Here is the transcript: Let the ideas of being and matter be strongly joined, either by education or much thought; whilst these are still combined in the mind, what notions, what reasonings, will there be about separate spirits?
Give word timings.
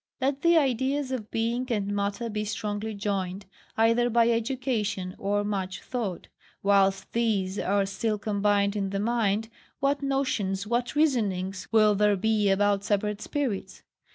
Let 0.19 0.41
the 0.41 0.57
ideas 0.57 1.11
of 1.11 1.29
being 1.29 1.67
and 1.71 1.93
matter 1.95 2.27
be 2.27 2.43
strongly 2.43 2.95
joined, 2.95 3.45
either 3.77 4.09
by 4.09 4.29
education 4.31 5.13
or 5.19 5.43
much 5.43 5.83
thought; 5.83 6.27
whilst 6.63 7.13
these 7.13 7.59
are 7.59 7.85
still 7.85 8.17
combined 8.17 8.75
in 8.75 8.89
the 8.89 8.99
mind, 8.99 9.47
what 9.79 10.01
notions, 10.01 10.65
what 10.65 10.95
reasonings, 10.95 11.67
will 11.71 11.93
there 11.93 12.15
be 12.15 12.49
about 12.49 12.83
separate 12.83 13.21
spirits? 13.21 13.83